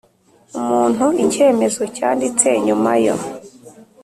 [0.59, 3.15] umuntu icyemezo cyanditse nyuma yo